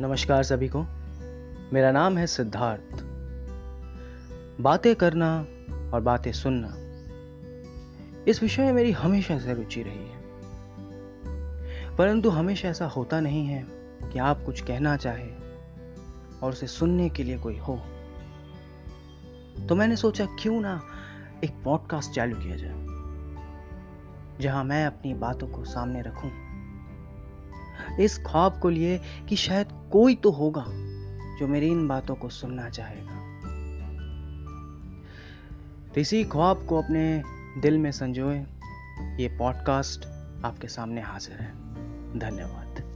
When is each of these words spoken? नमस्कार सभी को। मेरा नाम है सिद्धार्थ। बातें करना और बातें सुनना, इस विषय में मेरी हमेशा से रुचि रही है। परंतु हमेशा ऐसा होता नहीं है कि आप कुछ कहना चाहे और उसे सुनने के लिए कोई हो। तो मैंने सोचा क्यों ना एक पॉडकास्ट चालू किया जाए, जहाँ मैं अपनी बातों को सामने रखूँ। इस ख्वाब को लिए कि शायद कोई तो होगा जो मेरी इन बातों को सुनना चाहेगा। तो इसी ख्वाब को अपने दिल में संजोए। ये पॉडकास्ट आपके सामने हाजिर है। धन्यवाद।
नमस्कार 0.00 0.42
सभी 0.42 0.68
को। 0.68 0.82
मेरा 1.72 1.90
नाम 1.90 2.18
है 2.18 2.26
सिद्धार्थ। 2.26 3.02
बातें 4.60 4.96
करना 4.96 5.40
और 5.94 6.00
बातें 6.00 6.32
सुनना, 6.32 6.68
इस 8.28 8.42
विषय 8.42 8.62
में 8.62 8.72
मेरी 8.72 8.92
हमेशा 8.92 9.38
से 9.38 9.54
रुचि 9.54 9.82
रही 9.82 10.08
है। 10.08 10.18
परंतु 11.96 12.30
हमेशा 12.30 12.68
ऐसा 12.68 12.86
होता 12.86 13.20
नहीं 13.20 13.46
है 13.46 13.66
कि 14.12 14.18
आप 14.18 14.42
कुछ 14.46 14.60
कहना 14.60 14.96
चाहे 14.96 15.28
और 16.42 16.50
उसे 16.50 16.66
सुनने 16.66 17.08
के 17.08 17.24
लिए 17.24 17.38
कोई 17.38 17.58
हो। 17.58 17.76
तो 19.68 19.74
मैंने 19.74 19.96
सोचा 19.96 20.26
क्यों 20.26 20.60
ना 20.60 20.82
एक 21.44 21.62
पॉडकास्ट 21.64 22.10
चालू 22.10 22.36
किया 22.36 22.56
जाए, 22.56 22.86
जहाँ 24.40 24.64
मैं 24.64 24.86
अपनी 24.86 25.14
बातों 25.14 25.48
को 25.48 25.64
सामने 25.64 26.02
रखूँ। 26.02 26.45
इस 28.00 28.18
ख्वाब 28.18 28.60
को 28.60 28.68
लिए 28.68 29.00
कि 29.28 29.36
शायद 29.36 29.68
कोई 29.92 30.14
तो 30.14 30.30
होगा 30.30 30.64
जो 31.38 31.46
मेरी 31.46 31.66
इन 31.66 31.88
बातों 31.88 32.14
को 32.14 32.28
सुनना 32.28 32.68
चाहेगा। 32.68 33.26
तो 35.94 36.00
इसी 36.00 36.24
ख्वाब 36.24 36.66
को 36.66 36.82
अपने 36.82 37.22
दिल 37.60 37.78
में 37.78 37.92
संजोए। 37.92 38.38
ये 39.00 39.36
पॉडकास्ट 39.38 40.06
आपके 40.44 40.68
सामने 40.68 41.00
हाजिर 41.00 41.36
है। 41.36 41.52
धन्यवाद। 42.18 42.95